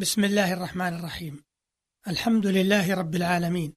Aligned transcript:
بسم 0.00 0.24
الله 0.24 0.52
الرحمن 0.52 0.94
الرحيم. 0.94 1.44
الحمد 2.08 2.46
لله 2.46 2.94
رب 2.94 3.14
العالمين. 3.14 3.72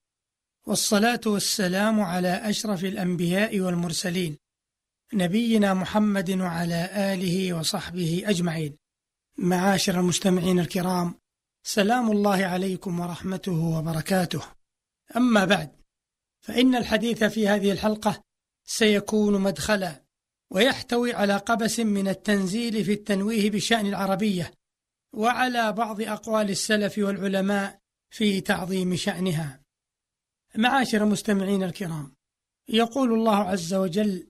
والصلاة 0.67 1.21
والسلام 1.25 2.01
على 2.01 2.49
أشرف 2.49 2.85
الأنبياء 2.85 3.59
والمرسلين 3.59 4.37
نبينا 5.13 5.73
محمد 5.73 6.31
وعلى 6.31 6.89
آله 7.13 7.53
وصحبه 7.53 8.23
أجمعين. 8.25 8.77
معاشر 9.37 9.99
المستمعين 9.99 10.59
الكرام 10.59 11.15
سلام 11.63 12.11
الله 12.11 12.45
عليكم 12.45 12.99
ورحمته 12.99 13.77
وبركاته. 13.77 14.43
أما 15.15 15.45
بعد 15.45 15.71
فإن 16.41 16.75
الحديث 16.75 17.23
في 17.23 17.47
هذه 17.47 17.71
الحلقة 17.71 18.23
سيكون 18.65 19.41
مدخلا 19.41 20.03
ويحتوي 20.49 21.13
على 21.13 21.37
قبس 21.37 21.79
من 21.79 22.07
التنزيل 22.07 22.85
في 22.85 22.93
التنويه 22.93 23.49
بشأن 23.49 23.85
العربية 23.85 24.60
وعلى 25.13 25.71
بعض 25.71 26.01
أقوال 26.01 26.49
السلف 26.49 26.97
والعلماء 26.97 27.79
في 28.09 28.41
تعظيم 28.41 28.95
شأنها. 28.95 29.61
معاشر 30.55 31.03
المستمعين 31.03 31.63
الكرام 31.63 32.13
يقول 32.69 33.13
الله 33.13 33.35
عز 33.35 33.73
وجل 33.73 34.27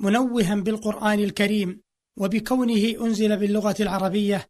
منوها 0.00 0.54
بالقرآن 0.54 1.18
الكريم 1.18 1.80
وبكونه 2.16 3.06
أنزل 3.06 3.36
باللغة 3.36 3.76
العربية 3.80 4.48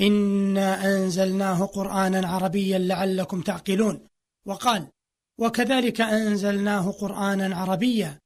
إنا 0.00 0.84
أنزلناه 0.84 1.64
قرآنا 1.64 2.28
عربيا 2.28 2.78
لعلكم 2.78 3.40
تعقلون 3.40 4.06
وقال 4.46 4.88
وكذلك 5.38 6.00
أنزلناه 6.00 6.90
قرآنا 6.90 7.56
عربيا 7.56 8.20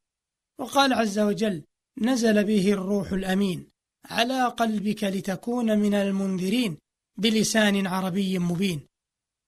وقال 0.58 0.92
عز 0.92 1.18
وجل 1.18 1.62
نزل 1.98 2.44
به 2.44 2.72
الروح 2.72 3.12
الأمين 3.12 3.66
على 4.04 4.44
قلبك 4.44 5.04
لتكون 5.04 5.78
من 5.78 5.94
المنذرين 5.94 6.78
بلسان 7.18 7.86
عربي 7.86 8.38
مبين. 8.38 8.86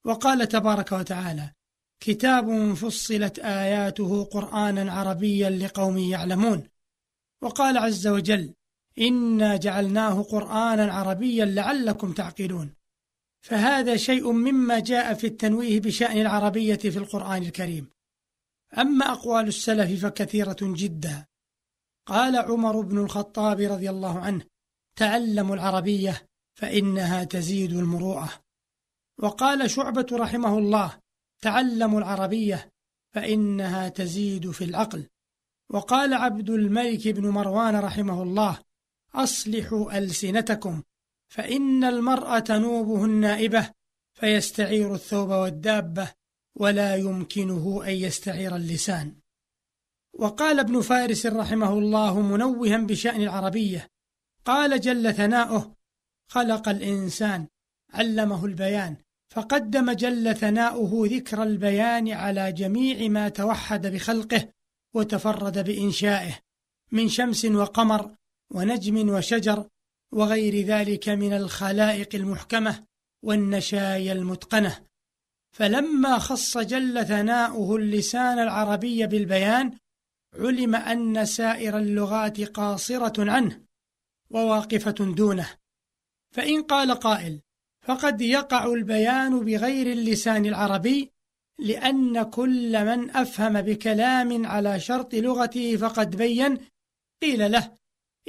وقال 0.04 0.48
تبارك 0.48 0.92
وتعالى 0.92 1.52
كتاب 2.00 2.74
فصلت 2.74 3.38
آياته 3.38 4.24
قرآنا 4.24 4.92
عربيا 4.92 5.50
لقوم 5.50 5.98
يعلمون 5.98 6.68
وقال 7.42 7.78
عز 7.78 8.06
وجل 8.06 8.54
إنا 8.98 9.56
جعلناه 9.56 10.22
قرآنا 10.22 10.92
عربيا 10.92 11.44
لعلكم 11.44 12.12
تعقلون 12.12 12.74
فهذا 13.42 13.96
شيء 13.96 14.32
مما 14.32 14.78
جاء 14.78 15.14
في 15.14 15.26
التنويه 15.26 15.80
بشأن 15.80 16.20
العربية 16.20 16.74
في 16.74 16.98
القرآن 16.98 17.42
الكريم. 17.42 17.90
أما 18.78 19.12
أقوال 19.12 19.46
السلف 19.46 20.06
فكثيرة 20.06 20.56
جدا. 20.60 21.26
قال 22.06 22.36
عمر 22.36 22.80
بن 22.80 22.98
الخطاب 22.98 23.60
رضي 23.60 23.90
الله 23.90 24.18
عنه 24.18 24.44
تعلموا 24.96 25.54
العربية 25.54 26.26
فإنها 26.54 27.24
تزيد 27.24 27.72
المروءة. 27.72 28.32
وقال 29.18 29.70
شعبة 29.70 30.06
رحمه 30.12 30.58
الله 30.58 30.98
تعلموا 31.42 31.98
العربية 31.98 32.70
فإنها 33.14 33.88
تزيد 33.88 34.50
في 34.50 34.64
العقل. 34.64 35.08
وقال 35.70 36.14
عبد 36.14 36.50
الملك 36.50 37.08
بن 37.08 37.28
مروان 37.28 37.76
رحمه 37.76 38.22
الله 38.22 38.58
أصلحوا 39.14 39.98
ألسنتكم 39.98 40.82
فإن 41.28 41.84
المرأة 41.84 42.38
تنوبه 42.38 43.04
النائبة 43.04 43.70
فيستعير 44.14 44.94
الثوب 44.94 45.28
والدابة 45.28 46.12
ولا 46.56 46.96
يمكنه 46.96 47.82
أن 47.84 47.92
يستعير 47.92 48.56
اللسان. 48.56 49.16
وقال 50.18 50.58
ابن 50.58 50.80
فارس 50.80 51.26
رحمه 51.26 51.72
الله 51.72 52.20
منوها 52.20 52.76
بشأن 52.76 53.22
العربية 53.22 53.88
قال 54.44 54.80
جل 54.80 55.14
ثناؤه 55.14 55.76
خلق 56.32 56.68
الإنسان 56.68 57.46
علمه 57.94 58.44
البيان 58.44 58.96
فقدم 59.30 59.92
جل 59.92 60.36
ثناؤه 60.36 61.06
ذكر 61.06 61.42
البيان 61.42 62.12
على 62.12 62.52
جميع 62.52 63.08
ما 63.08 63.28
توحد 63.28 63.86
بخلقه 63.86 64.48
وتفرد 64.94 65.64
بإنشائه 65.64 66.38
من 66.92 67.08
شمس 67.08 67.44
وقمر 67.44 68.14
ونجم 68.50 69.08
وشجر 69.08 69.68
وغير 70.12 70.66
ذلك 70.66 71.08
من 71.08 71.32
الخلائق 71.32 72.14
المحكمة 72.14 72.84
والنشايا 73.22 74.12
المتقنة. 74.12 74.86
فلما 75.52 76.18
خص 76.18 76.58
جل 76.58 77.06
ثناؤه 77.06 77.76
اللسان 77.76 78.38
العربي 78.38 79.06
بالبيان 79.06 79.78
علم 80.34 80.74
أن 80.74 81.24
سائر 81.24 81.78
اللغات 81.78 82.40
قاصرة 82.40 83.30
عنه 83.30 83.60
وواقفة 84.30 85.14
دونه. 85.16 85.61
فإن 86.32 86.62
قال 86.62 86.90
قائل 86.94 87.40
فقد 87.82 88.20
يقع 88.20 88.72
البيان 88.72 89.40
بغير 89.40 89.86
اللسان 89.86 90.46
العربي 90.46 91.12
لأن 91.58 92.22
كل 92.22 92.84
من 92.84 93.10
أفهم 93.10 93.62
بكلام 93.62 94.46
على 94.46 94.80
شرط 94.80 95.14
لغته 95.14 95.76
فقد 95.76 96.16
بين 96.16 96.58
قيل 97.22 97.52
له 97.52 97.72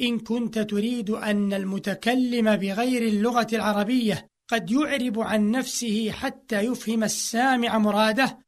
إن 0.02 0.20
كنت 0.20 0.60
تريد 0.60 1.10
أن 1.10 1.54
المتكلم 1.54 2.56
بغير 2.56 3.02
اللغة 3.02 3.48
العربية 3.54 4.28
قد 4.48 4.72
يعرب 4.72 5.20
عن 5.20 5.52
نفسه 5.52 6.12
حتى 6.12 6.60
يفهم 6.62 7.04
السامع 7.04 7.78
مراده 7.78 8.40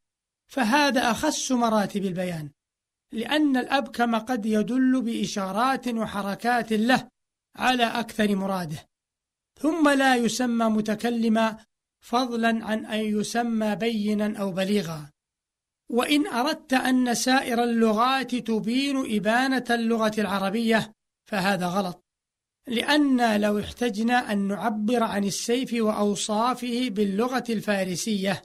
فهذا 0.48 1.12
أخس 1.12 1.52
مراتب 1.52 2.06
البيان 2.06 2.50
لأن 3.12 3.58
الأبكم 3.58 4.16
قد 4.16 4.46
يدل 4.46 5.02
بإشارات 5.02 5.88
وحركات 5.88 6.74
له 6.74 7.08
على 7.56 7.84
أكثر 7.84 8.36
مراده. 8.36 8.78
ثم 9.60 9.90
لا 9.90 10.16
يسمى 10.16 10.66
متكلما 10.66 11.58
فضلا 12.00 12.66
عن 12.66 12.86
أن 12.86 13.00
يسمى 13.00 13.76
بينا 13.76 14.38
أو 14.38 14.52
بليغا. 14.52 15.10
وإن 15.90 16.28
أردت 16.28 16.74
أن 16.74 17.14
سائر 17.14 17.64
اللغات 17.64 18.36
تبين 18.36 19.16
إبانة 19.16 19.66
اللغة 19.70 20.14
العربية 20.18 20.94
فهذا 21.26 21.68
غلط 21.68 22.06
لأن 22.68 23.42
لو 23.42 23.60
احتجنا 23.60 24.32
أن 24.32 24.48
نعبر 24.48 25.04
عن 25.04 25.24
السيف 25.24 25.74
وأوصافه 25.74 26.90
باللغة 26.90 27.44
الفارسية 27.50 28.42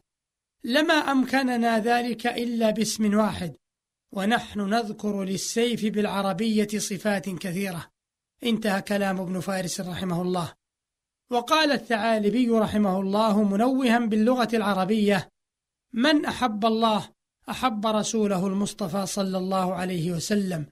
لما 0.64 0.94
أمكننا 0.94 1.78
ذلك 1.78 2.26
إلا 2.26 2.70
باسم 2.70 3.14
واحد 3.14 3.56
ونحن 4.12 4.60
نذكر 4.60 5.24
للسيف 5.24 5.86
بالعربية 5.86 6.68
صفات 6.78 7.28
كثيرة. 7.28 7.90
انتهى 8.44 8.82
كلام 8.82 9.20
ابن 9.20 9.40
فارس 9.40 9.80
رحمه 9.80 10.22
الله. 10.22 10.52
وقال 11.30 11.72
الثعالبي 11.72 12.50
رحمه 12.50 13.00
الله 13.00 13.42
منوها 13.42 13.98
باللغة 13.98 14.48
العربية 14.54 15.28
من 15.92 16.24
أحب 16.24 16.64
الله 16.64 17.08
أحب 17.50 17.86
رسوله 17.86 18.46
المصطفى 18.46 19.06
صلى 19.06 19.38
الله 19.38 19.74
عليه 19.74 20.12
وسلم 20.12 20.66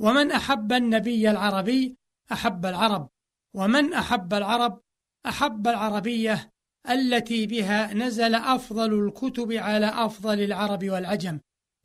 ومن 0.00 0.32
أحب 0.32 0.72
النبي 0.72 1.30
العربي 1.30 1.96
أحب 2.32 2.66
العرب 2.66 3.08
ومن 3.54 3.92
أحب 3.92 4.34
العرب 4.34 4.80
أحب 5.26 5.68
العربية 5.68 6.52
التي 6.90 7.46
بها 7.46 7.94
نزل 7.94 8.34
أفضل 8.34 9.06
الكتب 9.06 9.52
على 9.52 9.86
أفضل 9.86 10.40
العرب 10.40 10.84
والعجم. 10.84 11.40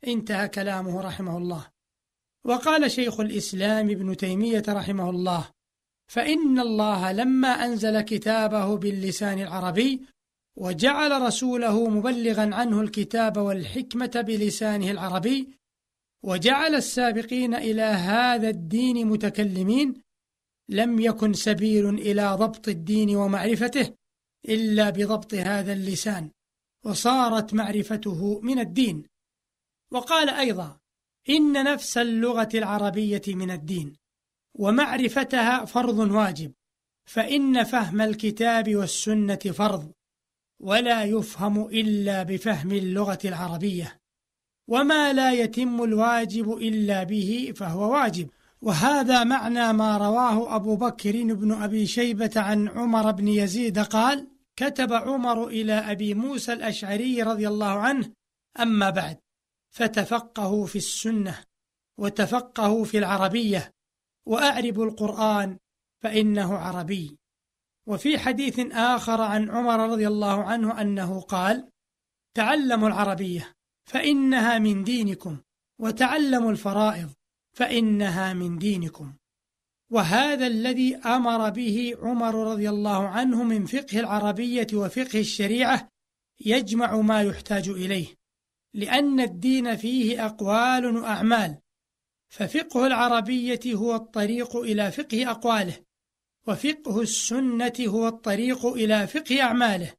انتهى 0.06 0.48
كلامه 0.48 1.00
رحمه 1.00 1.38
الله. 1.38 1.66
وقال 2.44 2.90
شيخ 2.90 3.20
الإسلام 3.20 3.90
ابن 3.90 4.16
تيمية 4.16 4.62
رحمه 4.68 5.10
الله 5.10 5.50
فإن 6.10 6.58
الله 6.58 7.12
لما 7.12 7.48
أنزل 7.48 8.00
كتابه 8.00 8.76
باللسان 8.76 9.38
العربي 9.38 10.02
وجعل 10.56 11.22
رسوله 11.22 11.88
مبلغا 11.88 12.54
عنه 12.54 12.80
الكتاب 12.80 13.36
والحكمة 13.36 14.24
بلسانه 14.26 14.90
العربي 14.90 15.48
وجعل 16.22 16.74
السابقين 16.74 17.54
إلى 17.54 17.82
هذا 17.82 18.48
الدين 18.48 19.06
متكلمين 19.06 20.02
لم 20.68 21.00
يكن 21.00 21.32
سبيل 21.32 21.88
إلى 21.88 22.34
ضبط 22.34 22.68
الدين 22.68 23.16
ومعرفته 23.16 23.94
إلا 24.48 24.90
بضبط 24.90 25.34
هذا 25.34 25.72
اللسان 25.72 26.30
وصارت 26.84 27.54
معرفته 27.54 28.40
من 28.40 28.58
الدين. 28.58 29.06
وقال 29.92 30.30
أيضا 30.30 30.78
إن 31.28 31.64
نفس 31.64 31.98
اللغة 31.98 32.48
العربية 32.54 33.22
من 33.28 33.50
الدين. 33.50 33.96
ومعرفتها 34.54 35.64
فرض 35.64 35.98
واجب 35.98 36.52
فإن 37.04 37.64
فهم 37.64 38.00
الكتاب 38.00 38.76
والسنة 38.76 39.36
فرض 39.36 39.92
ولا 40.60 41.04
يفهم 41.04 41.66
إلا 41.66 42.22
بفهم 42.22 42.72
اللغة 42.72 43.18
العربية 43.24 44.00
وما 44.68 45.12
لا 45.12 45.32
يتم 45.32 45.82
الواجب 45.82 46.52
إلا 46.52 47.02
به 47.02 47.52
فهو 47.56 47.92
واجب. 47.92 48.30
وهذا 48.62 49.24
معنى 49.24 49.72
ما 49.72 49.98
رواه 49.98 50.56
أبو 50.56 50.76
بكر 50.76 51.34
بن 51.34 51.52
أبي 51.52 51.86
شيبة 51.86 52.30
عن 52.36 52.68
عمر 52.68 53.10
بن 53.10 53.28
يزيد 53.28 53.78
قال 53.78 54.28
كتب 54.56 54.92
عمر 54.92 55.46
إلى 55.46 55.72
أبي 55.72 56.14
موسى 56.14 56.52
الأشعري 56.52 57.22
رضي 57.22 57.48
الله 57.48 57.66
عنه 57.66 58.12
أما 58.60 58.90
بعد 58.90 59.18
فتفقهوا 59.70 60.66
في 60.66 60.76
السنة 60.76 61.38
وتفقهوا 61.98 62.84
في 62.84 62.98
العربية 62.98 63.72
وأعرب 64.26 64.80
القرآن 64.82 65.58
فإنه 66.02 66.58
عربي. 66.58 67.18
وفي 67.86 68.18
حديث 68.18 68.60
آخر 68.72 69.20
عن 69.20 69.50
عمر 69.50 69.90
رضي 69.90 70.06
الله 70.06 70.44
عنه 70.44 70.80
أنه 70.80 71.20
قال 71.20 71.68
تعلموا 72.34 72.88
العربية 72.88 73.52
فإنها 73.84 74.58
من 74.58 74.84
دينكم 74.84 75.38
وتعلموا 75.78 76.50
الفرائض 76.50 77.12
فإنها 77.56 78.32
من 78.32 78.58
دينكم. 78.58 79.14
وهذا 79.90 80.46
الذي 80.46 80.96
أمر 80.96 81.50
به 81.50 81.96
عمر 81.98 82.34
رضي 82.34 82.68
الله 82.68 83.08
عنه 83.08 83.42
من 83.42 83.66
فقه 83.66 84.00
العربية 84.00 84.66
وفقه 84.74 85.20
الشريعة 85.20 85.88
يجمع 86.40 86.96
ما 86.96 87.22
يحتاج 87.22 87.68
إليه 87.68 88.06
لأن 88.74 89.20
الدين 89.20 89.76
فيه 89.76 90.26
أقوال 90.26 90.96
وأعمال. 90.96 91.61
ففقه 92.32 92.86
العربية 92.86 93.60
هو 93.66 93.94
الطريق 93.94 94.56
إلى 94.56 94.92
فقه 94.92 95.30
أقواله 95.30 95.76
وفقه 96.46 97.00
السنة 97.00 97.72
هو 97.80 98.08
الطريق 98.08 98.66
إلى 98.66 99.06
فقه 99.06 99.42
أعماله. 99.42 99.92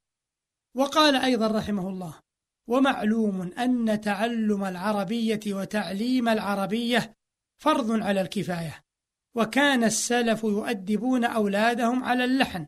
وقال 0.76 1.16
أيضا 1.16 1.48
رحمه 1.48 1.90
الله 1.90 2.20
ومعلوم 2.68 3.42
أن 3.42 4.02
تعلم 4.02 4.64
العربية 4.64 5.40
وتعليم 5.48 6.30
العربية 6.30 7.14
فرض 7.58 7.92
على 8.02 8.22
الكفاية 8.22 8.84
وكان 9.36 9.84
السلف 9.84 10.44
يؤدبون 10.44 11.26
أولادهم 11.26 12.04
على 12.04 12.24
اللحن 12.26 12.66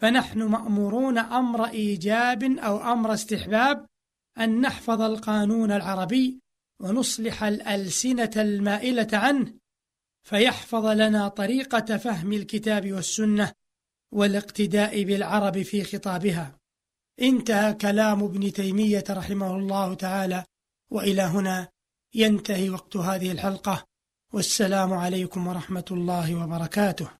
فنحن 0.00 0.42
مأمورون 0.42 1.18
أمر 1.18 1.66
إيجاب 1.66 2.42
أو 2.58 2.92
أمر 2.92 3.14
استحباب 3.14 3.86
أن 4.38 4.60
نحفظ 4.60 5.02
القانون 5.02 5.72
العربي 5.72 6.43
ونصلح 6.80 7.44
الألسنة 7.44 8.30
المائلة 8.36 9.08
عنه 9.12 9.54
فيحفظ 10.22 10.86
لنا 10.86 11.28
طريقة 11.28 11.96
فهم 11.96 12.32
الكتاب 12.32 12.92
والسنة 12.92 13.52
والاقتداء 14.12 15.02
بالعرب 15.02 15.62
في 15.62 15.84
خطابها. 15.84 16.58
انتهى 17.20 17.74
كلام 17.74 18.22
ابن 18.24 18.52
تيمية 18.52 19.04
رحمه 19.10 19.56
الله 19.56 19.94
تعالى 19.94 20.44
وإلى 20.90 21.22
هنا 21.22 21.68
ينتهي 22.14 22.70
وقت 22.70 22.96
هذه 22.96 23.32
الحلقة 23.32 23.84
والسلام 24.32 24.92
عليكم 24.92 25.46
ورحمة 25.46 25.84
الله 25.90 26.34
وبركاته. 26.44 27.10